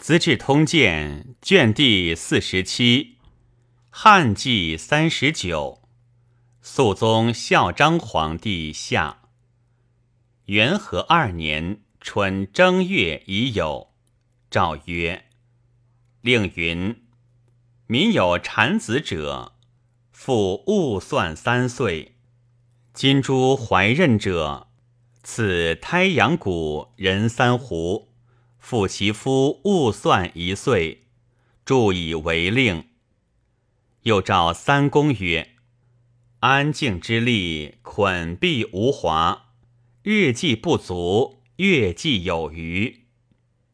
[0.00, 3.18] 资治通鉴》卷第四十七，
[3.90, 5.82] 汉纪三十九，
[6.62, 9.18] 肃宗孝章皇帝下。
[10.46, 13.90] 元和二年春正月已有。
[14.50, 15.26] 诏曰
[16.22, 17.02] ：“令云，
[17.86, 19.52] 民有产子者，
[20.10, 22.12] 复勿算三岁；
[22.94, 24.68] 金珠怀孕者，
[25.22, 28.06] 赐胎阳谷人三斛。”
[28.60, 31.06] 复其夫勿算一岁，
[31.64, 32.84] 注以为令。
[34.02, 35.56] 又召三公曰
[36.40, 39.46] ：“安静之力，捆必无华；
[40.02, 43.06] 日计不足，月计有余。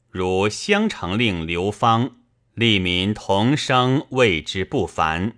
[0.09, 2.17] 如襄城令刘芳，
[2.55, 5.37] 利民同生，谓之不凡。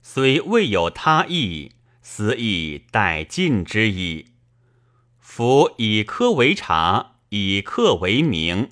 [0.00, 4.28] 虽未有他意，斯亦待尽之矣。
[5.18, 8.70] 夫以科为察，以客为名。”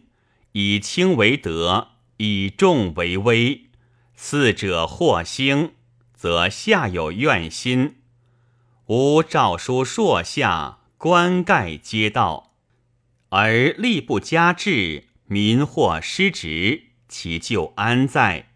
[0.52, 1.88] 以轻为德，
[2.19, 3.66] 以重为威。
[4.15, 5.73] 四者或兴，
[6.15, 7.96] 则下有怨心。
[8.87, 12.52] 吾诏书硕下，官盖皆到，
[13.30, 18.51] 而吏不加治，民或失职，其咎安在？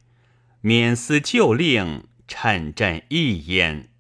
[0.61, 3.91] 免思旧令，趁朕意焉。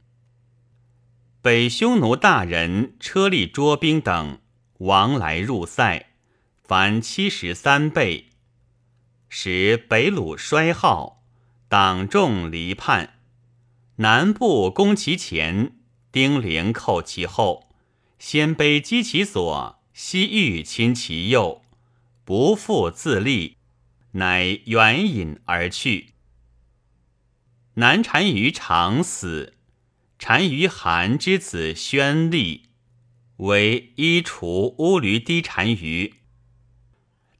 [1.40, 4.38] 北匈奴大人车利捉兵等，
[4.78, 6.10] 往来入塞。
[6.68, 8.30] 凡七十三倍，
[9.28, 11.22] 使北虏衰耗，
[11.68, 13.20] 党众离叛。
[13.98, 15.76] 南部攻其前，
[16.10, 17.68] 丁零寇其后，
[18.18, 21.62] 鲜卑击其左，西域侵其右，
[22.24, 23.58] 不复自立，
[24.10, 26.14] 乃远引而去。
[27.74, 29.54] 南单于长死，
[30.18, 32.62] 单于韩之子宣立，
[33.36, 36.14] 为衣除乌驴低单于。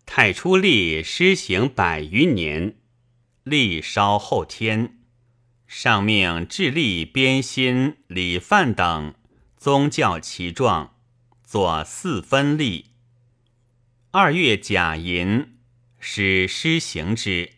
[0.07, 2.77] 太初历施行百余年，
[3.43, 5.01] 历稍后天，
[5.67, 9.15] 上命致力编新礼范等
[9.59, 10.95] 宗教其状，
[11.45, 12.93] 作四分历。
[14.13, 15.59] 二月甲寅，
[15.99, 17.51] 使施行之。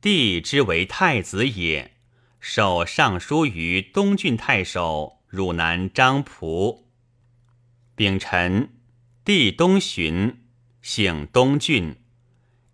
[0.00, 1.92] 帝之为太子也，
[2.40, 6.86] 受尚书于东郡太守汝南张仆。
[7.94, 8.70] 丙辰，
[9.24, 10.41] 帝东巡。
[10.82, 11.94] 姓东郡，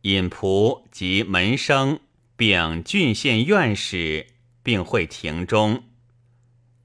[0.01, 2.01] 尹仆及门生，
[2.37, 4.29] 并郡县院使，
[4.63, 5.85] 并会庭中。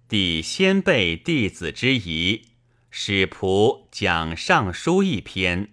[0.09, 2.49] 帝先辈弟子之仪，
[2.91, 5.69] 使仆讲尚书一篇，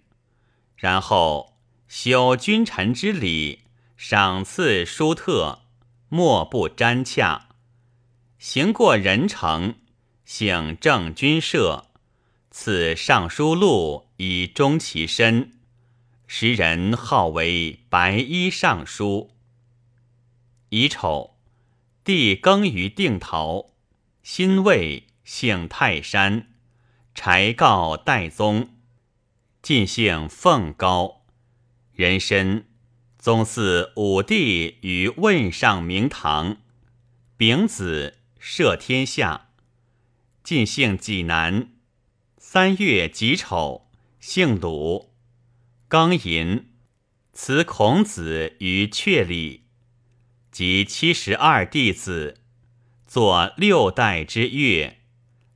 [0.77, 1.59] 然后
[1.89, 3.65] 修君臣之礼，
[3.97, 5.63] 赏赐书特，
[6.09, 7.49] 莫不瞻洽。
[8.39, 9.75] 行过人城，
[10.25, 11.90] 省正君舍。
[12.53, 15.53] 赐尚书录以终其身，
[16.27, 19.31] 时人号为白衣尚书。
[20.71, 21.37] 乙丑，
[22.03, 23.71] 帝耕于定陶，
[24.25, 26.49] 辛未，姓泰山，
[27.15, 28.71] 柴告代宗，
[29.63, 31.23] 晋姓凤高，
[31.93, 32.65] 人参，
[33.17, 36.57] 宗祀武帝于问上明堂，
[37.37, 39.51] 丙子，赦天下，
[40.43, 41.71] 晋姓济南。
[42.53, 43.87] 三月己丑，
[44.19, 45.13] 姓鲁，
[45.89, 46.67] 庚寅，
[47.33, 49.67] 辞孔子于阙里，
[50.51, 52.39] 及七十二弟子，
[53.07, 54.97] 作六代之乐。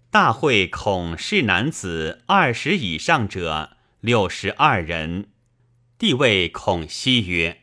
[0.08, 5.30] 大会孔氏男子二十以上者六十二人。
[5.98, 7.62] 帝谓孔熙曰：“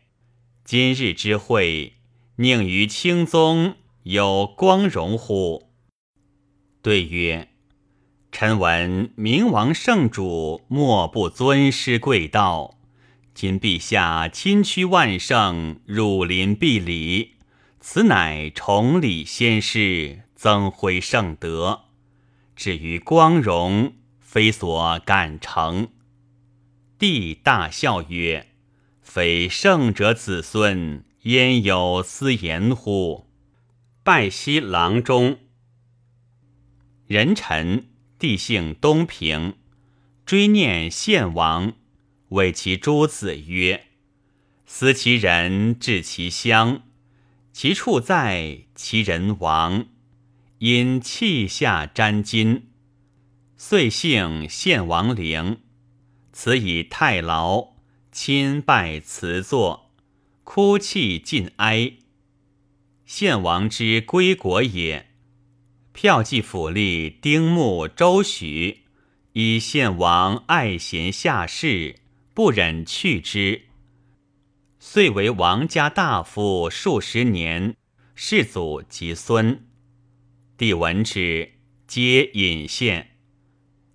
[0.65, 1.93] 今日之会，
[2.35, 5.71] 宁于清宗有光荣乎？”
[6.83, 7.50] 对曰。
[8.31, 12.77] 臣闻明王圣主莫不尊师贵道，
[13.35, 17.33] 今陛下亲驱万圣，入临必礼，
[17.81, 21.81] 此乃崇礼先师，增辉圣德。
[22.55, 25.89] 至于光荣，非所敢成。
[26.97, 28.47] 帝大笑曰
[29.03, 33.27] ：“非圣者子孙，焉有斯言乎？”
[34.03, 35.37] 拜西郎中，
[37.05, 37.90] 人臣。
[38.21, 39.55] 帝姓东平，
[40.27, 41.73] 追念献王，
[42.29, 43.87] 谓其诸子曰
[44.63, 46.83] ：“思其人，治其乡，
[47.51, 49.87] 其处在，其人亡，
[50.59, 52.61] 因气下沾巾，
[53.57, 55.57] 遂姓献王陵。
[56.31, 57.73] 此以太牢，
[58.11, 59.91] 亲拜辞作，
[60.43, 61.93] 哭泣尽哀。
[63.03, 65.07] 献王之归国也。”
[65.93, 68.83] 票记府吏丁木、周许
[69.33, 71.97] 以献王爱贤下士，
[72.33, 73.63] 不忍去之，
[74.79, 77.75] 遂为王家大夫数十年，
[78.15, 79.67] 世祖及孙。
[80.57, 81.53] 帝闻之，
[81.87, 83.17] 皆引献，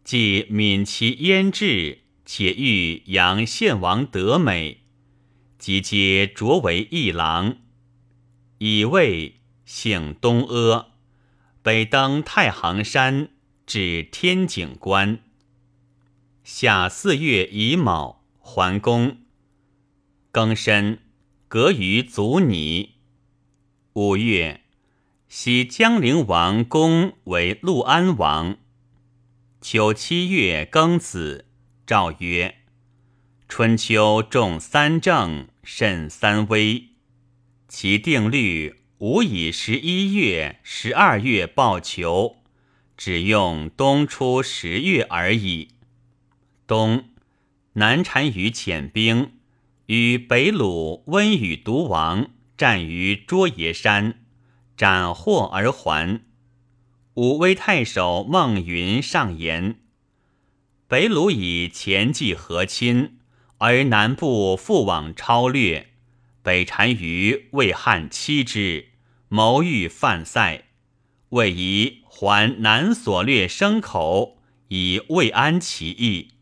[0.05, 4.83] 既悯其焉志，且欲扬献王德美，
[5.59, 7.57] 即皆擢为议郎。
[8.59, 10.89] 以位姓东阿，
[11.67, 13.29] 北登太行山，
[13.67, 15.19] 至天井关。
[16.45, 19.17] 夏四月乙卯，还宫。
[20.33, 21.01] 庚申，
[21.49, 22.95] 革于祖拟。
[23.95, 24.61] 五月，
[25.27, 28.59] 袭江陵王公为陆安王。
[29.61, 31.47] 秋七月庚子，
[31.85, 32.59] 诏曰：
[33.49, 36.91] 春秋重三正，慎三危。
[37.67, 42.37] 其定律吾以十一月、十二月报求，
[42.97, 45.69] 只用冬初十月而已。
[46.67, 47.11] 冬，
[47.75, 49.33] 南单于遣兵，
[49.87, 54.25] 与北虏温与独王战于卓爷山，
[54.79, 56.23] 斩获而还。
[57.17, 59.77] 武威太守孟云上言：
[60.89, 63.19] 北虏以前继和亲，
[63.59, 65.93] 而南部复往超略。
[66.47, 68.91] 北单于为汉欺之，
[69.29, 70.67] 谋欲犯塞，
[71.31, 74.39] 为宜还南所掠牲口，
[74.69, 76.35] 以慰安其意。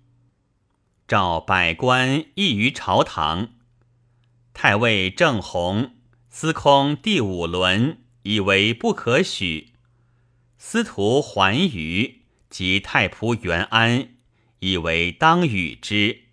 [1.08, 3.54] 召百官议于朝堂。
[4.52, 5.94] 太尉郑弘、
[6.28, 9.70] 司空第五轮以为不可许。
[10.58, 14.08] 司徒桓瑜及太仆元安
[14.58, 16.23] 以为当与之。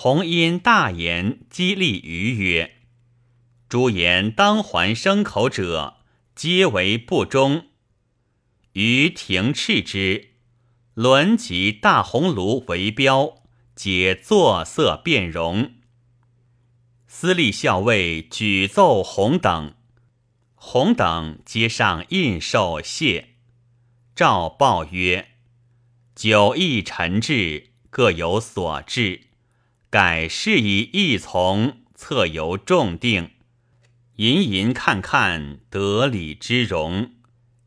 [0.00, 2.76] 弘因大言激励于曰
[3.68, 5.96] ：“诸言当还牲口者，
[6.36, 7.66] 皆为不忠。”
[8.74, 10.34] 于廷斥之，
[10.94, 13.42] 轮及大红炉为标，
[13.74, 15.72] 皆作色变容。
[17.08, 19.74] 司隶校尉举奏弘等，
[20.54, 23.30] 弘等皆上印绶谢。
[24.14, 25.30] 诏报曰
[26.14, 29.22] ：“九义臣制各有所至。”
[29.90, 33.30] 改事以义从，策由众定。
[34.16, 37.12] 吟吟看看，得理之容；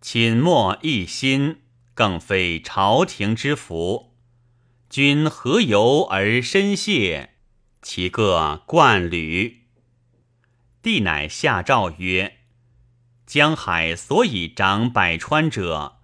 [0.01, 1.61] 寝默一心，
[1.95, 4.13] 更非朝廷之福。
[4.87, 7.31] 君何由而深谢？
[7.81, 9.63] 其各冠履。
[10.83, 12.37] 帝乃下诏曰
[13.25, 15.97] ：“江海所以长百川者，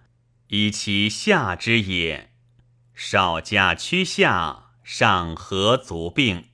[0.48, 2.31] 以其下之也。
[2.96, 6.45] 少加屈下。”上何足病？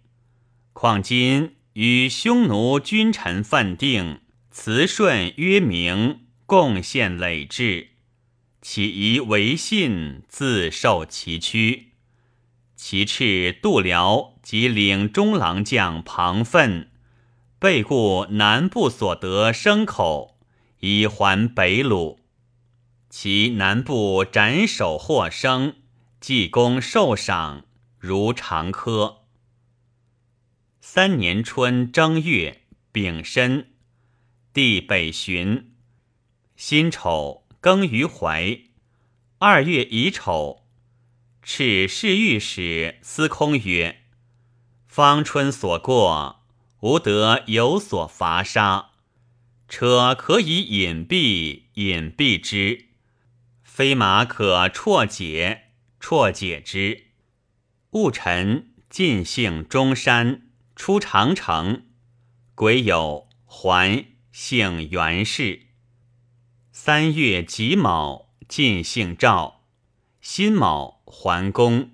[0.73, 7.89] 况今与匈奴君臣犯定，辞顺约明，贡献累至，
[8.59, 11.91] 岂宜违信，自受其屈？
[12.75, 16.89] 其斥度辽及领中郎将庞奋，
[17.59, 20.39] 备故南部所得牲口，
[20.79, 22.17] 以还北虏。
[23.11, 25.75] 其南部斩首获生，
[26.19, 27.65] 济功受赏。
[28.05, 29.21] 如常科。
[30.81, 33.69] 三年春正月丙申，
[34.51, 35.73] 帝北巡。
[36.57, 38.59] 辛丑庚于怀。
[39.37, 40.65] 二月乙丑，
[41.45, 44.01] 敕侍御史司空曰
[44.85, 46.43] ：“方春所过，
[46.81, 48.89] 吾得有所伐杀。
[49.69, 52.87] 车可以隐蔽，隐蔽之；
[53.63, 55.69] 飞马可绰解，
[56.01, 57.05] 绰解之。”
[57.93, 61.85] 戊辰，晋姓中山，出长城。
[62.55, 65.67] 癸酉，还姓袁氏。
[66.71, 69.67] 三月己卯，晋姓赵。
[70.21, 71.91] 辛卯，还公。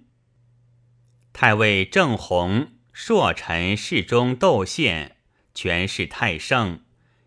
[1.34, 5.18] 太尉郑弘、朔臣侍中窦宪，
[5.54, 6.80] 权势太盛，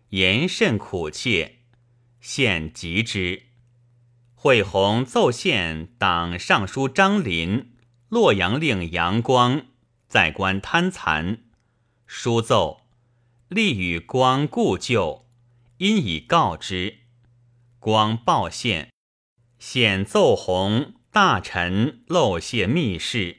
[0.09, 1.59] 言甚苦切。
[2.19, 3.43] 献疾之。
[4.33, 7.72] 惠弘奏献党尚书张林。
[8.13, 9.65] 洛阳令杨光
[10.07, 11.39] 在官贪残，
[12.05, 12.81] 书奏，
[13.47, 15.25] 立与光故旧，
[15.77, 16.99] 因以告之。
[17.79, 18.91] 光报献，
[19.57, 23.37] 显奏弘大臣漏泄密事，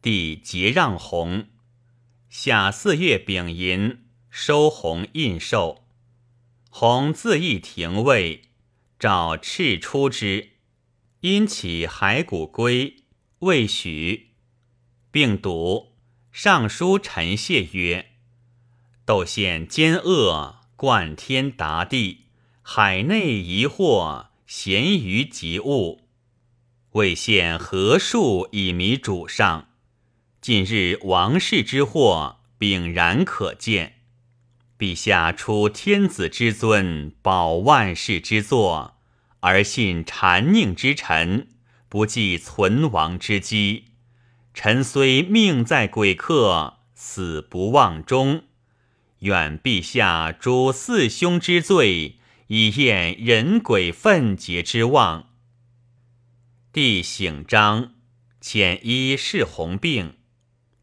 [0.00, 1.48] 帝即让弘。
[2.28, 5.82] 夏四月丙寅，收弘印绶。
[6.70, 8.42] 弘自议廷尉，
[9.00, 10.50] 召敕出之，
[11.22, 12.99] 因起骸骨归。
[13.40, 14.32] 未许，
[15.10, 15.94] 并读
[16.30, 18.10] 尚书陈谢曰
[19.06, 22.26] ：“窦宪奸恶，贯天达地，
[22.60, 26.02] 海内疑惑，咸于及物。
[26.90, 29.70] 未献何数以迷主上？
[30.42, 34.02] 近日王室之祸，炳然可见。
[34.78, 38.98] 陛下出天子之尊，保万世之作，
[39.40, 41.48] 而信谗佞之臣，
[41.90, 43.86] 不计存亡之机。
[44.54, 48.44] 臣虽命在鬼客，死不忘忠。
[49.18, 52.16] 愿陛下诛四兄之罪，
[52.46, 55.30] 以验人鬼愤结之望。
[56.72, 57.94] 帝醒章，
[58.40, 60.14] 遣医侍弘病，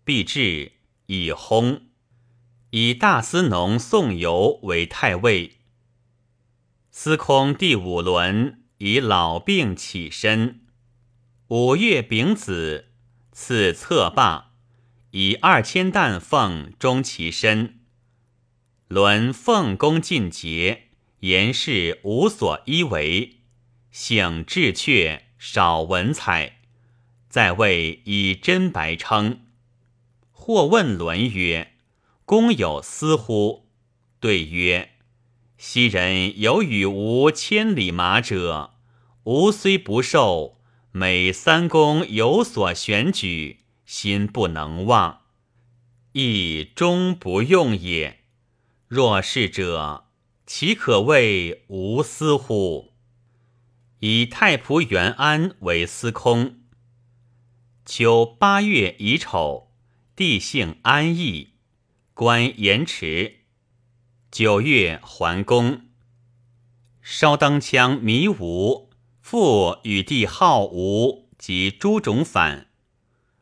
[0.03, 0.73] 必至，
[1.05, 1.83] 以薨。
[2.71, 5.53] 以大司农宋游为太尉。
[6.91, 10.66] 司空第五轮以老病起身，
[11.49, 12.89] 五月丙子，
[13.31, 14.51] 赐策罢，
[15.11, 17.79] 以二千担俸终其身。
[18.89, 20.89] 伦奉公尽节，
[21.21, 23.37] 言事无所依为，
[23.91, 26.57] 性志却，少文采，
[27.29, 29.39] 在位以真白称。
[30.33, 31.75] 或问伦曰。
[32.25, 33.69] 公有私乎？
[34.19, 34.89] 对曰：
[35.57, 38.71] 昔人有与吾千里马者，
[39.23, 40.56] 吾虽不受，
[40.99, 45.21] 每三公有所选举，心不能忘，
[46.13, 48.21] 亦终不用也。
[48.87, 50.05] 若是者，
[50.47, 52.93] 岂可谓无私乎？
[53.99, 56.61] 以太仆元安为司空。
[57.85, 59.75] 秋八月乙丑，
[60.15, 61.49] 地姓安邑。
[62.15, 63.41] 官延迟，
[64.31, 65.81] 九月还宫。
[67.03, 68.86] 烧当枪迷吴，
[69.29, 72.67] 父与弟好吴及诸种反。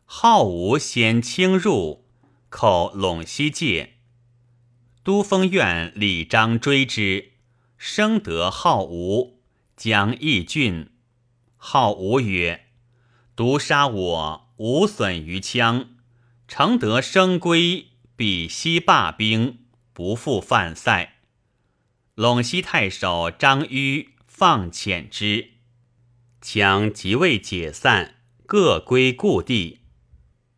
[0.03, 2.07] 好吴先轻入，
[2.49, 3.93] 寇陇西界。
[5.03, 7.33] 都封院李章追之，
[7.77, 9.43] 生得好吴，
[9.77, 10.89] 将义郡。
[11.55, 12.65] 好吴曰
[13.37, 15.89] ：“独杀我，无损于羌，
[16.47, 19.59] 承得生归。”必西罢兵，
[19.93, 21.17] 不复犯塞。
[22.15, 25.51] 陇西太守张迂放遣之，
[26.45, 29.79] 羌即位解散，各归故地。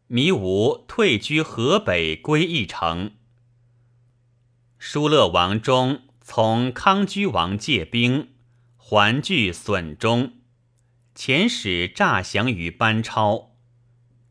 [0.08, 3.14] 弥吾退居河北，归义城。
[4.78, 8.34] 疏勒王忠从康居王借兵，
[8.76, 10.34] 还据损中，
[11.16, 13.56] 遣使诈降于班超，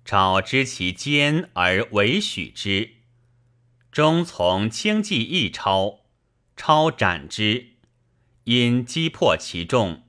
[0.05, 2.97] 超知其奸而委许之。
[3.91, 6.01] 中从轻骑一超，
[6.55, 7.69] 超斩之，
[8.45, 10.03] 因击破其众，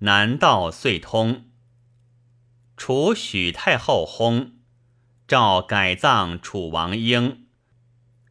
[0.00, 1.44] 南道遂通。
[2.76, 4.52] 楚许太后薨，
[5.28, 7.46] 诏改葬楚王英，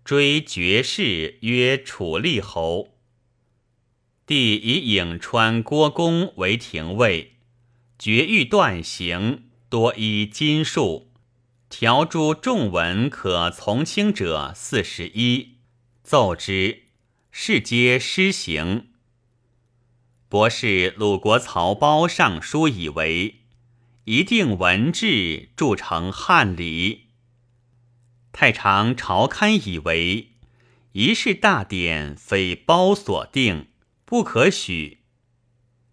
[0.03, 2.97] 追爵士曰楚厉侯。
[4.25, 7.37] 帝以颍川郭公为廷尉，
[7.99, 11.11] 绝狱断刑，多依金术。
[11.69, 15.57] 条诸众文可从轻者四十一，
[16.01, 16.85] 奏之，
[17.31, 18.88] 是皆施行。
[20.29, 23.39] 博士鲁国曹褒上书以为，
[24.03, 27.07] 一定文志铸成汉礼。
[28.31, 30.33] 太常朝刊以为，
[30.91, 33.69] 一事大典非褒所定，
[34.05, 34.99] 不可许。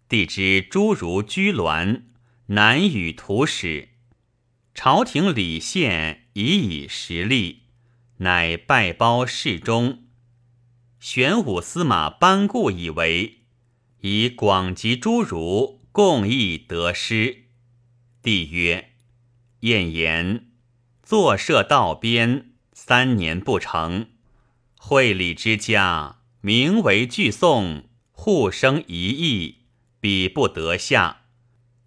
[0.07, 2.03] 帝之诸如居鸾，
[2.49, 3.89] 难与图使。
[4.75, 7.63] 朝廷礼献已以实力，
[8.17, 10.03] 乃拜褒侍中。
[10.99, 13.36] 玄武司马班固以为，
[14.01, 17.45] 以广集诸儒，共议得失。
[18.21, 18.91] 帝曰
[19.61, 20.47] ：“晏言
[21.03, 24.07] 坐设道边，三年不成。
[24.77, 29.65] 会礼之家，名为俱颂，互生一义，
[29.99, 31.23] 彼不得下。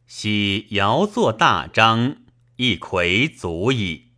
[0.07, 2.17] 昔尧作大章。”
[2.62, 4.09] 一魁足矣。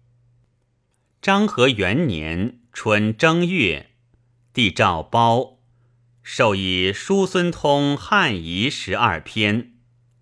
[1.20, 3.92] 张和元年春正月，
[4.52, 5.51] 帝诏褒，
[6.22, 9.72] 授以叔孙通汉仪十二篇，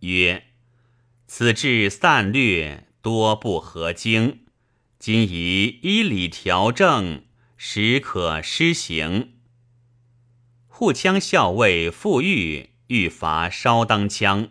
[0.01, 0.45] 曰
[1.29, 4.47] ：“此志散略，多不合经。
[4.99, 7.25] 今宜依礼调正，
[7.57, 9.35] 实可施行。”
[10.67, 14.49] 护羌校尉傅玉欲伐烧当羌，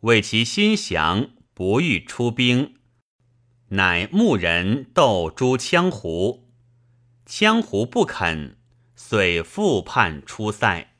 [0.00, 2.74] 为其心降，不欲出兵。
[3.70, 6.50] 乃牧人斗诸羌胡，
[7.26, 8.58] 羌胡不肯，
[9.08, 10.96] 遂复叛出塞。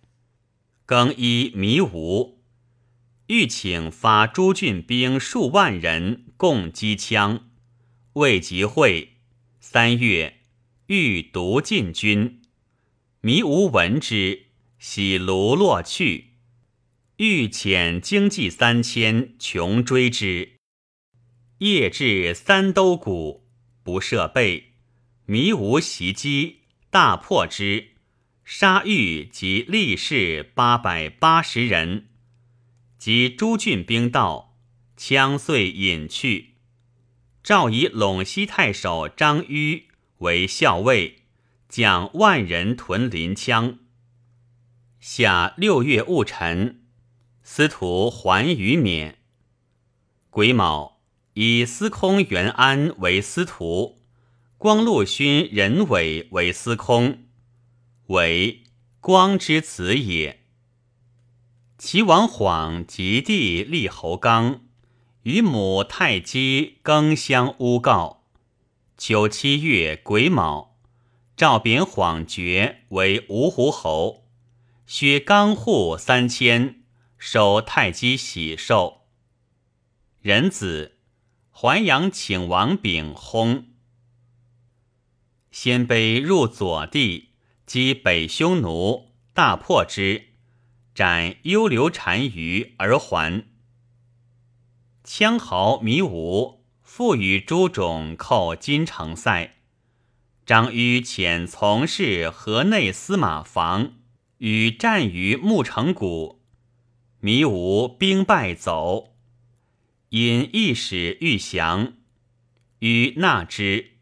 [0.85, 2.39] 更衣迷吴，
[3.27, 7.41] 欲请发诸郡兵数万人共击羌，
[8.13, 9.15] 未及会。
[9.59, 10.43] 三月，
[10.87, 12.43] 欲独进军，
[13.23, 14.47] 迷吴闻之，
[14.79, 16.35] 喜卢落去，
[17.17, 20.59] 欲遣精骑三千穷追之。
[21.59, 23.49] 夜至三兜谷，
[23.83, 24.75] 不设备，
[25.25, 27.96] 迷无袭击，大破之，
[28.49, 32.07] 杀狱及力士八百八十人。
[32.97, 34.57] 及诸郡兵到，
[34.97, 36.55] 枪遂引去。
[37.43, 39.83] 诏以陇西太守张迂
[40.19, 41.25] 为校尉，
[41.69, 43.79] 将万人屯临羌。
[45.01, 46.85] 夏六月戊辰，
[47.43, 49.19] 司徒还于免。
[50.31, 51.01] 癸卯，
[51.35, 54.03] 以司空元安为司徒，
[54.57, 57.26] 光禄勋任伟为司空。
[58.07, 58.65] 为
[59.01, 60.41] 光之子也。
[61.79, 64.67] 齐王晃及弟立侯刚。
[65.27, 68.29] 与母太姬更相诬告。
[68.97, 70.77] 九七月癸卯，
[71.37, 74.29] 诏贬晃爵为芜湖侯，
[74.87, 76.85] 削刚户三千，
[77.19, 79.09] 收太姬喜寿。
[80.21, 80.99] 仁子
[81.51, 83.65] 淮阳请王炳薨。
[85.51, 87.31] 鲜卑入左地，
[87.67, 90.29] 击北匈奴，大破之，
[90.95, 93.45] 斩幽留单于而还。
[95.05, 99.57] 羌豪弥武复与诸种寇金城塞，
[100.47, 103.95] 张迂遣从事河内司马房，
[104.39, 106.41] 与战于木城谷，
[107.19, 109.17] 弥武兵败走，
[110.11, 111.95] 因一使欲降，
[112.79, 113.96] 与纳之。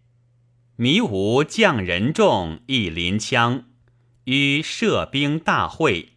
[0.77, 3.63] 弥吾将人众亦临羌，
[4.25, 6.15] 于设兵大会，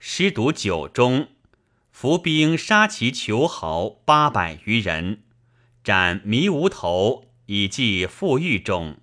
[0.00, 1.28] 师读九中。
[1.92, 5.22] 伏兵杀其囚豪八百余人，
[5.84, 8.96] 斩弥无头以祭傅玉种。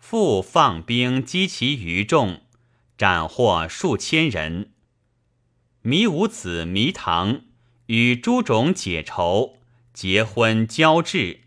[0.00, 2.40] 复放兵击其余众，
[2.98, 4.72] 斩获数千人。
[5.82, 7.42] 弥无子弥唐
[7.86, 9.58] 与诸种解仇，
[9.94, 11.42] 结婚交至，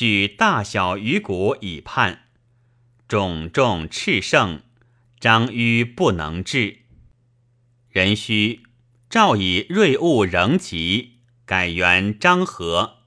[0.00, 2.22] 举大小鱼骨以判。
[3.06, 4.62] 种种赤盛，
[5.20, 6.78] 张迂不能治。
[7.90, 8.62] 人须。
[9.10, 13.00] 诏以锐物仍急，改元张和。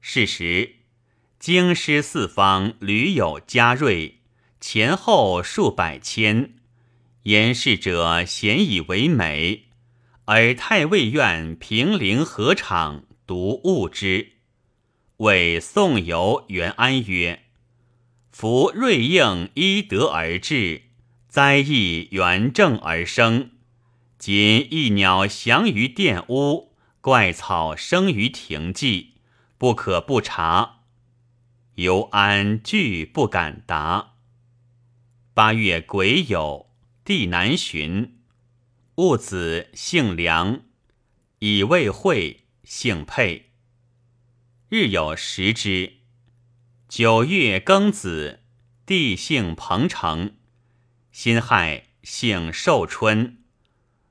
[0.00, 0.76] 是时，
[1.40, 4.20] 京师四方屡有加锐，
[4.60, 6.54] 前后数百千。
[7.24, 9.64] 言事者咸以为美，
[10.26, 14.33] 而太尉院平陵河场独物之。
[15.18, 17.44] 谓宋游元安曰
[18.32, 20.82] ：“夫瑞应依德而至，
[21.28, 23.52] 灾异原正而生。”
[24.18, 29.14] 仅一鸟翔于殿屋，怪草生于庭际，
[29.58, 30.80] 不可不察。
[31.74, 34.14] 尤安惧不敢答。
[35.34, 36.66] 八月癸酉，
[37.04, 38.18] 帝南巡，
[38.94, 40.62] 戊子姓梁，
[41.40, 43.50] 以未会，姓沛。
[44.70, 45.92] 日有食之。
[46.88, 48.40] 九月庚子，
[48.86, 50.36] 帝姓彭城，
[51.12, 53.44] 辛亥，姓寿春。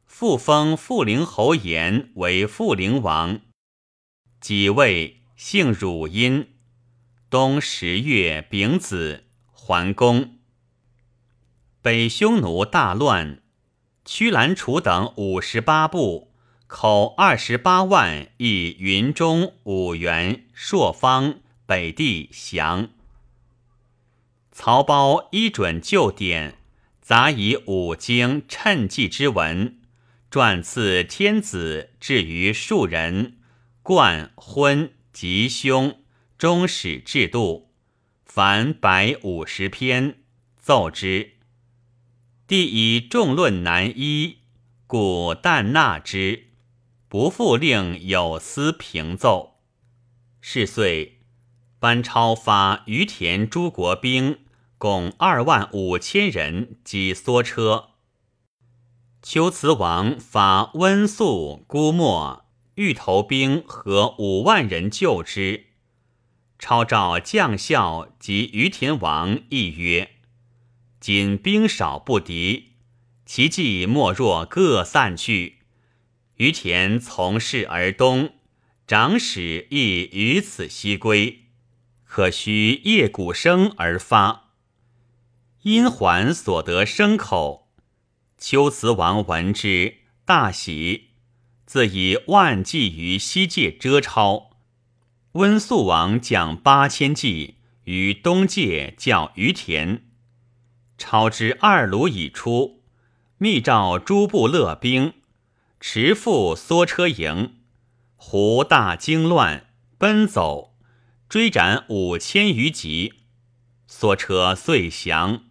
[0.06, 3.42] 复封富陵侯延为富陵王，
[4.40, 6.50] 己未姓汝阴。
[7.32, 10.38] 冬十月丙子，桓公。
[11.82, 13.42] 北匈奴大乱，
[14.06, 16.33] 屈兰楚等五十八部，
[16.76, 21.36] 口二十八万，以云中、五原、朔方、
[21.68, 22.90] 北地降。
[24.52, 26.58] 曹胞依准旧典，
[27.00, 29.78] 杂以五经趁记之文。
[30.32, 33.38] 撰赐天子至于庶人，
[33.84, 36.00] 冠婚吉凶
[36.40, 37.70] 终始制度，
[38.26, 40.24] 凡百五十篇，
[40.60, 41.34] 奏之。
[42.48, 44.40] 帝以众论难一，
[44.88, 46.48] 故但纳之，
[47.14, 49.60] 不复令有司平奏。
[50.42, 51.20] 是岁，
[51.78, 54.40] 班超发于田诸国兵，
[54.80, 57.90] 共二万五千人及梭车。
[59.22, 65.68] 丘辞王发温宿、孤墨、欲投兵和五万人救之。
[66.58, 70.16] 超召将校及于田王议曰
[71.00, 72.72] ：“今兵少不敌，
[73.24, 75.60] 其计莫若各散去。
[76.38, 78.34] 于田从事而东，
[78.88, 81.44] 长史亦于此西归，
[82.06, 84.52] 可须夜鼓声而发。
[85.62, 87.62] 因还所得牲口。”
[88.38, 91.12] 丘辞王闻之，大喜，
[91.66, 94.50] 自以万计于西界遮超。
[95.34, 100.04] 温宿王将八千骑于东界叫于田，
[100.98, 102.84] 超之二鲁已出，
[103.38, 105.14] 密召诸部勒兵，
[105.86, 107.58] 持赴缩车营，
[108.16, 109.66] 胡大惊乱，
[109.98, 110.78] 奔走，
[111.28, 113.16] 追斩五千余级。
[113.86, 115.44] 缩车遂降。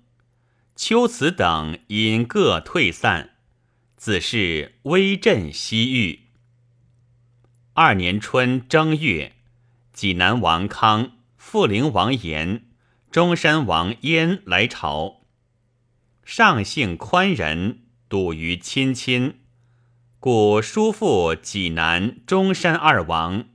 [0.74, 3.36] 秋辞等因各退散，
[3.96, 6.30] 子是威震西域。
[7.74, 9.34] 二年春正月，
[9.92, 12.70] 济南王康、富陵王延、
[13.10, 15.26] 中山王焉来朝。
[16.24, 19.41] 上姓宽仁，笃于亲亲，
[20.22, 23.46] 故叔父济南、中山二王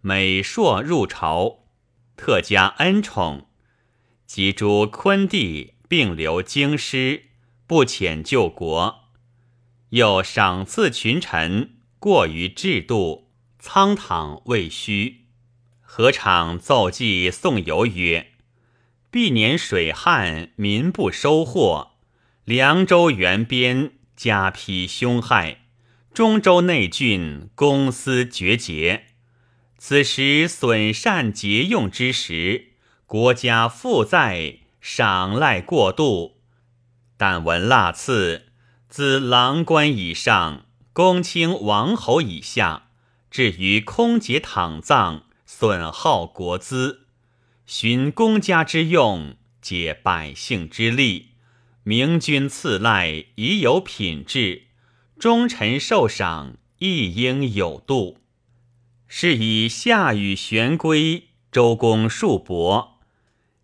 [0.00, 1.60] 每朔入朝，
[2.16, 3.46] 特加恩宠，
[4.26, 5.74] 及诸昆弟。
[5.86, 7.26] 并留京师，
[7.68, 9.04] 不遣救国，
[9.90, 15.26] 又赏赐群臣，过于制度，苍堂未虚。
[15.80, 18.32] 何尝奏记宋游曰
[19.12, 21.92] ：“毕年水旱，民不收获；
[22.44, 25.58] 凉州援边，家披凶害；
[26.16, 29.08] 中州内郡，公私绝节。
[29.76, 32.68] 此时损善节用之时，
[33.04, 36.38] 国家负债。”赏赖过度，
[37.18, 38.46] 但闻腊赐，
[38.88, 42.88] 自郎官以上，公卿王侯以下，
[43.30, 47.08] 至于空劫躺葬，损耗国资，
[47.66, 51.32] 寻公家之用，解百姓之利。
[51.82, 54.65] 明君赐赖，已有品质；
[55.18, 58.18] 忠臣受赏，亦应有度。
[59.08, 62.98] 是以夏禹玄归，周公树伯。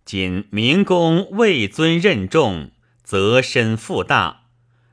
[0.02, 2.70] 今明公位尊任重，
[3.02, 4.44] 则身负大，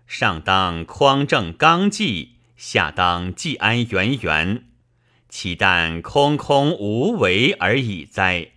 [0.05, 4.65] 上当匡正纲纪，下当济安源源，
[5.29, 8.49] 岂但空空无为而已哉？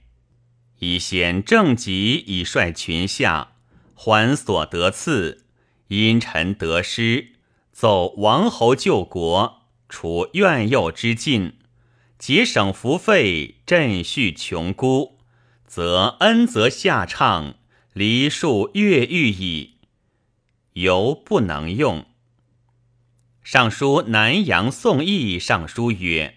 [0.80, 3.52] 以显正己以率群下，
[3.94, 5.44] 还所得赐，
[5.86, 7.34] 因臣得失，
[7.72, 11.54] 奏王侯救国，除怨诱之禁，
[12.18, 15.18] 节省服费，振恤穷孤。
[15.66, 17.54] 则恩泽下畅，
[17.94, 19.78] 梨树越狱矣。
[20.74, 22.04] 犹不能用。
[23.42, 26.37] 尚书南阳宋义上书曰：“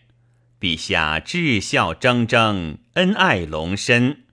[0.60, 4.24] 陛下至孝铮铮，恩爱隆深，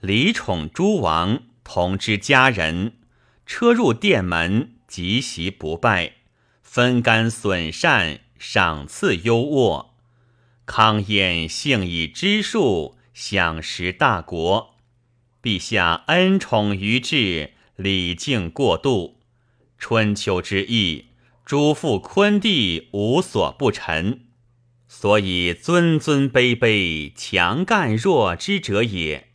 [0.00, 2.98] 礼宠诸王，同之家人。
[3.46, 6.12] 车入殿门，即席不拜，
[6.72, 9.86] 分甘损善，赏赐优渥。
[10.64, 14.76] 康燕幸以知数。”享食大国，
[15.42, 19.18] 陛下恩宠于至，礼敬过度。
[19.78, 21.06] 春秋之意，
[21.44, 24.26] 诸父昆弟无所不臣，
[24.86, 29.30] 所以尊尊卑卑，强干弱之者也。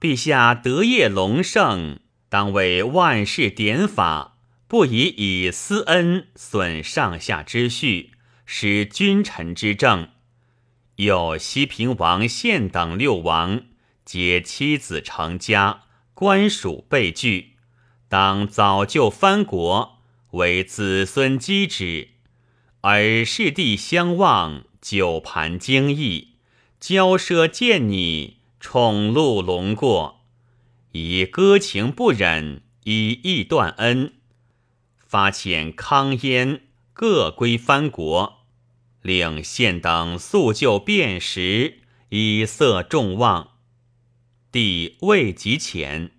[0.00, 4.33] 陛下德业隆盛，当为万世典法，
[4.74, 8.10] 不宜以私恩损上下之序，
[8.44, 10.08] 使君臣之政。
[10.96, 13.66] 有西平王献等六王，
[14.04, 15.82] 皆妻子成家，
[16.12, 17.52] 官属被拒，
[18.08, 20.00] 当早就藩国，
[20.32, 22.08] 为子孙积之。
[22.80, 26.30] 而世弟相望，久盘经义，
[26.80, 30.22] 骄奢见你，宠禄龙过，
[30.90, 34.14] 以歌情不忍，以义断恩，
[35.14, 38.48] 发遣康燕各归藩国。
[39.00, 43.50] 令县等速就便时，以色众望。
[44.50, 46.10] 帝未及前，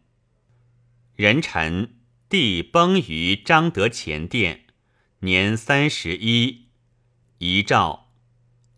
[1.17, 1.97] 人臣
[2.29, 4.67] 帝崩于张德前殿，
[5.19, 6.67] 年三十一。
[7.39, 8.07] 遗诏：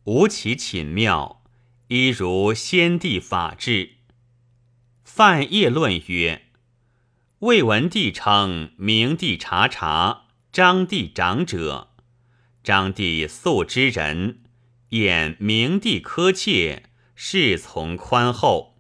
[0.06, 1.43] 无其寝庙，
[1.89, 3.97] 一如先帝法制。
[5.03, 6.46] 范晔论曰：
[7.41, 11.89] 魏文帝称明帝察察，张帝长者。
[12.63, 14.39] 张帝素之人，
[14.89, 18.80] 演明帝苛切，侍从宽厚，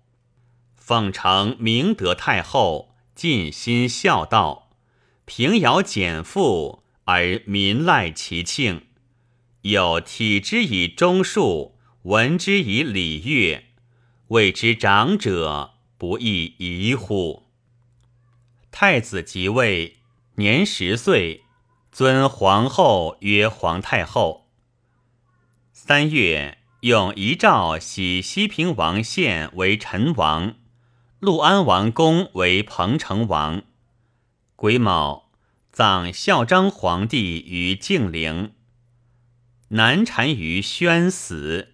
[0.75, 4.71] 奉承明德太后，尽心孝道，
[5.25, 8.87] 平遥减负，而民赖其庆。
[9.61, 13.65] 有体之以忠恕，闻之以礼乐，
[14.29, 17.46] 谓之长者，不亦宜乎？
[18.79, 19.97] 太子即位，
[20.35, 21.45] 年十岁。
[21.91, 24.51] 尊皇后曰皇太后。
[25.73, 30.53] 三月，用遗诏徙西平王献为陈王，
[31.19, 33.63] 陆安王公为彭城王。
[34.55, 35.31] 癸卯，
[35.71, 38.53] 葬孝章皇帝于敬陵。
[39.69, 41.73] 南单于宣死。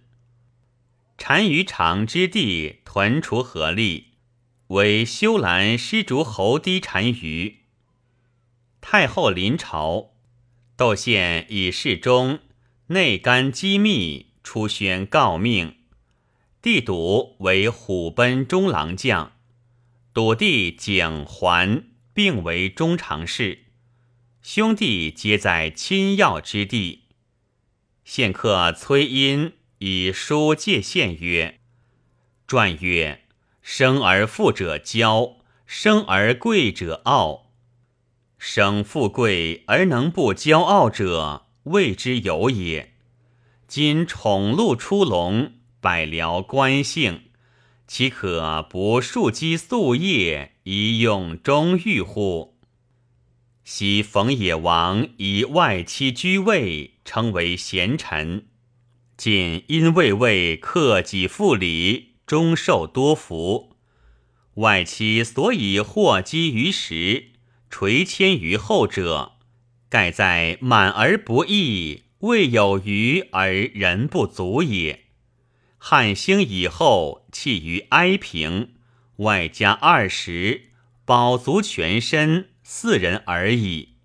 [1.18, 4.13] 单于长之弟屯除合力，
[4.68, 7.60] 为修兰施竹侯低单于。
[8.80, 10.12] 太后临朝。
[10.76, 12.40] 窦宪以事中，
[12.88, 15.76] 内干机密，出宣告命。
[16.60, 19.32] 帝笃为虎贲中郎将。
[20.12, 23.64] 笃弟景桓并为中常侍，
[24.42, 27.02] 兄弟皆在亲要之地。
[28.04, 31.60] 献客崔殷以书借献曰
[32.46, 33.23] ：“传曰：
[33.66, 37.46] 生而富者骄，生而贵者傲。
[38.36, 42.92] 生富贵而能不骄傲者，谓之有也。
[43.66, 47.22] 今宠禄出笼，百僚官姓。”
[47.88, 52.58] 岂可不树基夙业以用忠裕乎？
[53.64, 58.42] 昔冯野王以外戚居位，称为贤臣；
[59.16, 63.76] 今因位位克己复礼，终受多福。
[64.54, 67.32] 外戚所以祸积于时，
[67.68, 69.32] 垂迁于后者，
[69.88, 75.06] 盖在满而不义，未有余而人不足也。
[75.78, 78.74] 汉兴以后，弃于哀平，
[79.16, 80.70] 外加二十，
[81.04, 83.96] 保足全身，四人而已。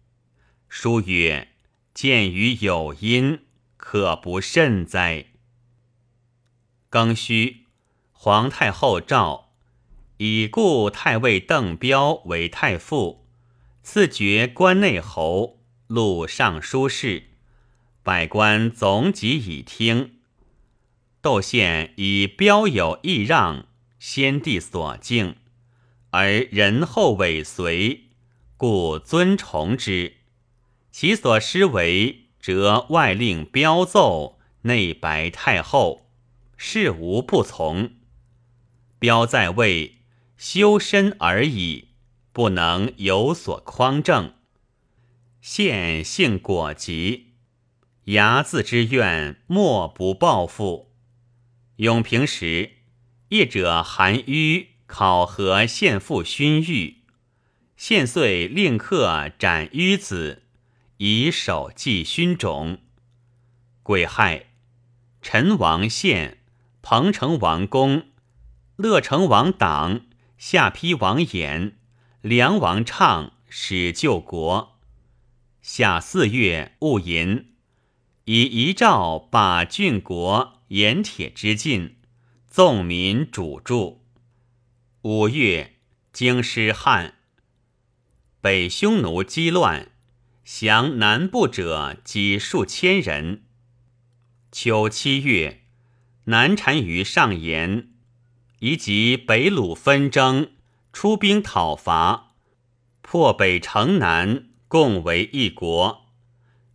[0.68, 1.50] 书曰
[1.94, 3.40] ：“见于有因，
[3.78, 5.28] 可不慎哉？”
[6.92, 7.59] 庚戌，
[8.22, 9.54] 皇太后诏，
[10.18, 13.26] 以故太尉邓彪为太傅，
[13.82, 17.30] 赐爵关内侯，录尚书事，
[18.04, 20.16] 百官总己以听。
[21.22, 23.68] 窦宪以标有义让，
[24.00, 25.38] 先帝所敬，
[26.10, 28.10] 而仁厚尾随，
[28.58, 30.18] 故尊崇之。
[30.92, 36.10] 其所施为，则外令标奏，内白太后，
[36.58, 37.92] 事无不从。
[39.00, 40.02] 标在位，
[40.38, 41.88] 修身而已，
[42.34, 44.34] 不能有所匡正。
[45.42, 47.34] 现性果急，
[48.06, 50.92] 睚眦之怨，莫不报复。
[51.78, 52.72] 永平时，
[53.30, 57.04] 业者韩愈考核献父勋玉，
[57.78, 60.44] 献遂令客斩於子，
[60.98, 62.80] 以手祭勋种。
[63.82, 64.48] 癸亥，
[65.22, 66.40] 陈王献、
[66.82, 68.09] 彭城王公、
[68.80, 70.06] 乐成王党、
[70.38, 71.74] 下邳王衍、
[72.22, 74.80] 梁王畅始救国。
[75.62, 77.48] 夏四月戊寅，
[78.24, 80.62] 以遗诏把郡国。
[80.70, 81.98] 盐铁之禁，
[82.48, 83.98] 纵民主著。
[85.02, 85.74] 五月，
[86.14, 87.16] 京师旱，
[88.40, 89.92] 北匈奴激乱，
[90.46, 93.44] 降南部者几数千人。
[94.54, 95.64] 秋七月，
[96.26, 97.89] 南单于上言，
[98.60, 100.52] 以及北虏纷争，
[100.94, 102.34] 出兵讨伐，
[103.02, 106.06] 破北城南，共为一国，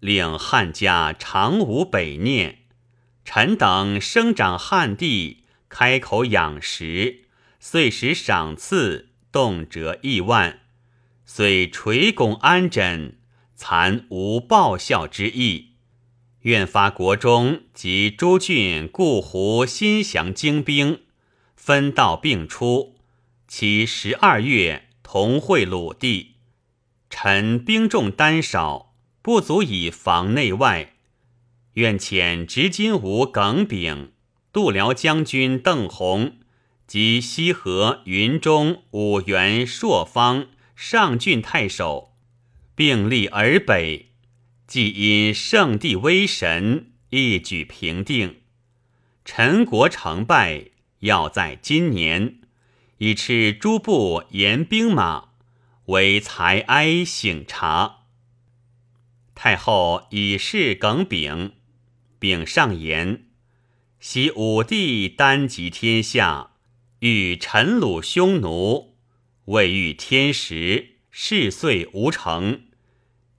[0.00, 2.60] 令汉家常无北念。
[3.24, 7.22] 臣等生长汉地，开口养食，
[7.58, 10.60] 岁时赏赐，动辄亿万，
[11.24, 13.18] 虽垂拱安枕，
[13.56, 15.70] 残无报效之意。
[16.40, 21.03] 愿发国中及诸郡固胡新降精兵，
[21.66, 22.94] 分道并出，
[23.48, 26.34] 其十二月同会鲁地。
[27.08, 30.92] 臣兵众单少，不足以防内外。
[31.76, 34.12] 愿遣执金吾耿炳、
[34.52, 36.36] 度辽将军邓弘
[36.86, 42.12] 及西河、云中、五原、朔方上郡太守，
[42.74, 44.10] 并立而北。
[44.66, 48.40] 既因圣帝威神，一举平定。
[49.24, 50.66] 陈国成败，
[51.04, 52.40] 要在今年。
[52.98, 55.30] 以敕诸部严兵马，
[55.86, 58.04] 为才哀省察。
[59.34, 61.52] 太后以示耿炳。
[62.18, 63.24] 炳上言：
[63.98, 66.52] 昔武帝单极天下，
[67.00, 68.94] 欲臣虏匈奴，
[69.46, 72.62] 未遇天时，事遂无成。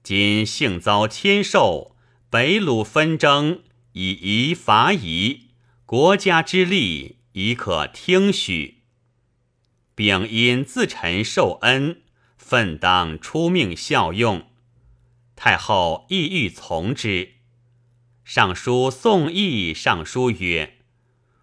[0.04, 1.96] 今幸遭天授，
[2.30, 5.48] 北虏纷争，以夷伐夷，
[5.84, 8.78] 国家之利已可听许。
[9.94, 12.00] 丙因自陈受恩，
[12.38, 14.46] 奋当出命效用，
[15.36, 17.34] 太后亦欲从之。
[18.24, 20.78] 尚书宋义上书曰：“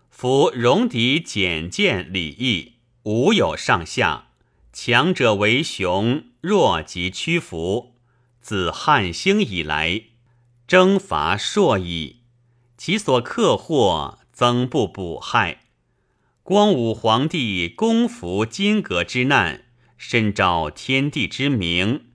[0.10, 4.30] 夫戎狄简见礼义，无有上下，
[4.74, 7.94] 强者为雄，弱即屈服。
[8.42, 10.06] 自汉兴以来，
[10.68, 12.22] 征伐硕矣，
[12.78, 15.62] 其所克祸，增不补害。
[16.44, 19.64] 光武皇帝攻服金阁之难，
[19.98, 22.08] 深昭天地之明，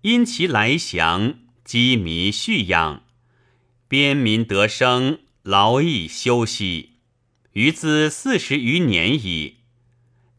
[0.00, 3.04] 因其来降，积弥蓄养。”
[3.86, 6.96] 边民得生，劳役休息，
[7.52, 9.58] 余兹四十余年矣。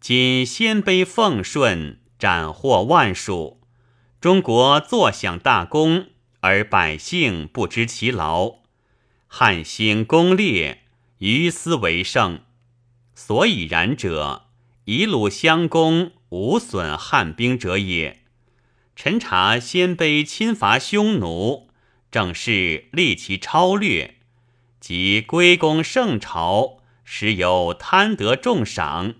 [0.01, 3.61] 今鲜卑奉顺，斩获万数，
[4.19, 6.07] 中国坐享大功，
[6.41, 8.55] 而百姓不知其劳。
[9.27, 10.83] 汉兴功烈，
[11.19, 12.41] 于斯为盛。
[13.13, 14.47] 所以然者，
[14.85, 18.21] 以鲁相攻，无损汉兵者也。
[18.95, 21.69] 臣察鲜卑侵伐匈奴，
[22.11, 24.15] 正是立其超略，
[24.79, 29.15] 即归功圣朝，时有贪得重赏。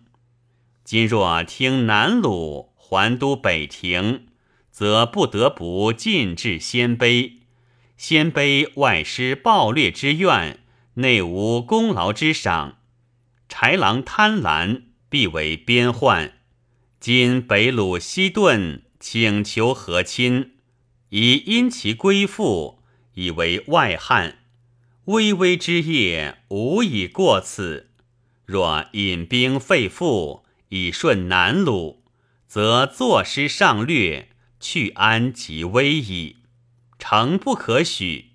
[0.84, 4.27] 今若听南鲁还都北庭，
[4.69, 7.34] 则不得不进至鲜卑。
[7.95, 10.60] 鲜卑外失暴掠之怨，
[10.95, 12.80] 内无功劳之赏，
[13.51, 16.39] 豺狼贪婪，必为边患。
[16.99, 20.53] 今北鲁西顿请求和亲，
[21.09, 22.81] 以因其归附，
[23.15, 24.37] 以为外汉。
[25.05, 27.91] 巍巍之业，无以过此。
[28.45, 30.45] 若引兵废父。
[30.73, 32.01] 以顺南鲁，
[32.47, 36.37] 则坐师上略，去安即危矣，
[36.97, 38.31] 诚不可许。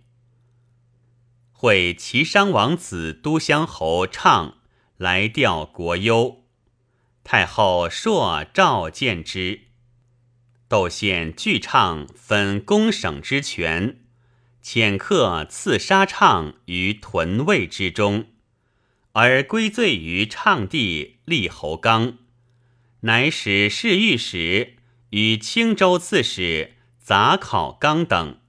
[1.50, 4.55] 会齐商王子都乡侯畅
[4.98, 6.44] 来调国忧，
[7.22, 9.62] 太后朔召见之。
[10.68, 14.00] 窦宪拒唱分公省之权，
[14.62, 18.26] 遣客刺杀畅于屯卫之中，
[19.12, 22.18] 而归罪于畅弟立侯刚。
[23.00, 24.76] 乃使侍御史
[25.10, 28.40] 与青州刺史杂考纲等。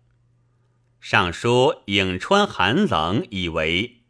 [0.99, 4.01] 尚书颍川韩冷以为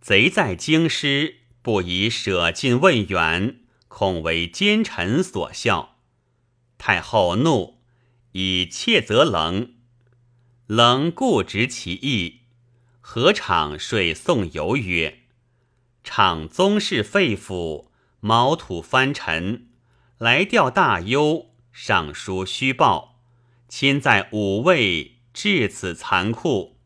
[0.00, 1.36] 贼在京师，
[1.68, 5.98] 不宜舍近问远，恐为奸臣所笑。
[6.78, 7.82] 太后怒，
[8.32, 9.74] 以窃责冷。
[10.66, 12.40] 冷固执其意，
[13.02, 15.24] 何场说宋游曰
[16.02, 19.68] ：“敞宗室废府，毛土藩臣。”
[20.16, 23.20] 来调大忧，尚书虚报，
[23.68, 26.78] 亲在五位，至此残酷，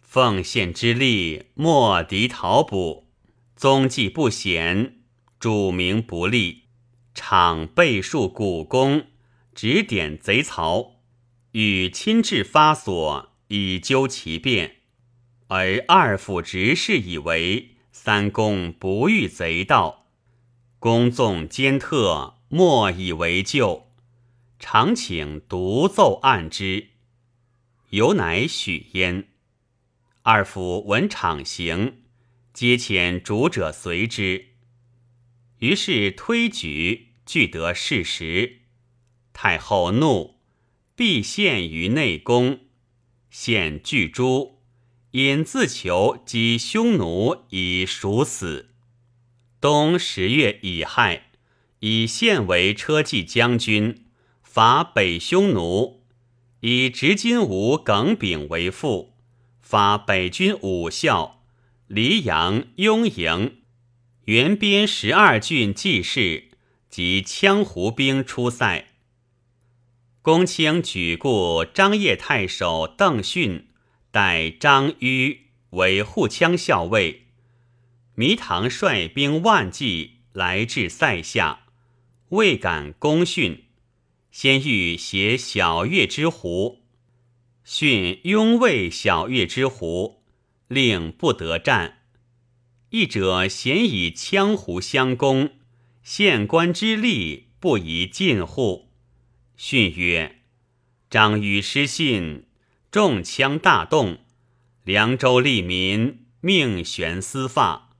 [0.00, 3.01] 奉献之力莫敌讨捕，
[3.62, 4.96] 踪迹不显，
[5.38, 6.64] 主名不立，
[7.14, 9.06] 场背述古公，
[9.54, 10.96] 指点贼曹，
[11.52, 14.78] 欲亲至发所，以究其变，
[15.46, 20.06] 而二府执事以为三公不遇贼盗，
[20.80, 22.38] 公纵奸特。
[22.48, 23.86] 莫以为救，
[24.58, 26.88] 常请独奏案之，
[27.90, 29.28] 由乃许焉。
[30.22, 32.01] 二府闻场行，
[32.52, 34.46] 皆遣主者随之。
[35.58, 38.60] 于是推举，俱得事实。
[39.32, 40.36] 太后怒，
[40.94, 42.60] 必献于内宫，
[43.30, 44.58] 献巨诛，
[45.12, 48.70] 引自求击匈奴以赎死。
[49.60, 51.28] 冬十月乙亥。
[51.84, 54.04] 以献为车骑将军，
[54.44, 56.04] 伐北匈奴；
[56.60, 59.14] 以执金吾耿炳为副，
[59.60, 61.41] 伐北军武校，
[61.94, 63.58] 黎阳、雍营、
[64.24, 66.48] 原边十二郡记事
[66.88, 68.86] 及羌胡兵出塞。
[70.22, 73.68] 公卿举故张掖太守邓训
[74.10, 77.26] 代张於为护羌校尉。
[78.16, 81.66] 糜唐率兵万骑来至塞下。
[82.30, 83.64] 未敢攻训，
[84.30, 86.86] 先欲携小月之狐，
[87.62, 90.21] 训拥卫小月之狐，
[90.72, 91.98] 令不得战。
[92.90, 95.50] 一者咸以羌胡相攻，
[96.02, 98.88] 县官之力不宜近乎？
[99.56, 100.40] 训曰
[101.10, 102.46] ：“张羽失信，
[102.90, 104.18] 众羌大动，
[104.84, 107.90] 凉州利民命悬丝发，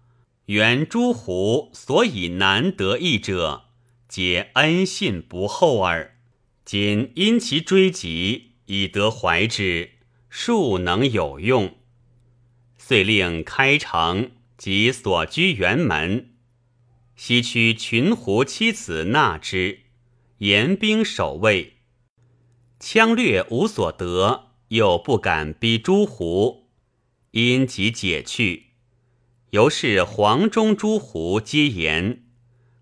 [0.46, 3.64] 原诸胡所以难得义者。”
[4.12, 6.18] 皆恩信不厚耳，
[6.66, 9.92] 今因其追及，以得怀之，
[10.28, 11.78] 庶能有用。
[12.84, 16.30] 遂令开城及所居辕门，
[17.14, 19.82] 西驱群胡妻子纳之，
[20.38, 21.74] 严兵守卫。
[22.80, 26.66] 羌掠无所得，又不敢逼诸胡，
[27.30, 28.70] 因即解去。
[29.50, 32.24] 由是黄忠诸胡皆言。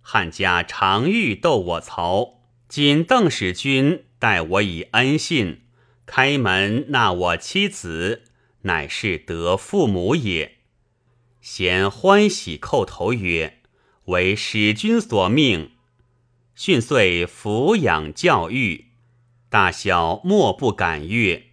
[0.00, 5.60] 汉家常欲斗我曹，今邓使君待我以恩信，
[6.06, 8.22] 开门纳我妻子，
[8.62, 10.58] 乃是得父母也。
[11.40, 13.60] 贤欢喜叩头曰
[14.06, 15.72] ：“为使君所命。”
[16.54, 18.86] 训遂抚养教育，
[19.48, 21.44] 大小莫不敢悦。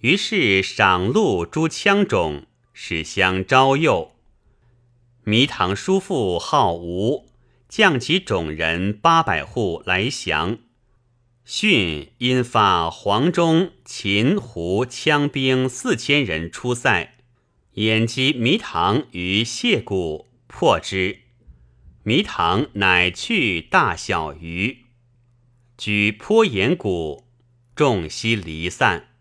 [0.00, 4.12] 于是赏禄诸羌种，使相招诱。
[5.24, 7.28] 糜唐叔父好吴。
[7.66, 10.58] 将其种人八百户来降。
[11.44, 17.16] 训因发黄忠、秦、胡羌兵四千人出塞，
[17.74, 21.18] 掩击迷唐于谢谷，破之。
[22.02, 24.86] 迷唐乃去大小鱼，
[25.76, 27.26] 举坡岩谷，
[27.74, 29.13] 众悉离散。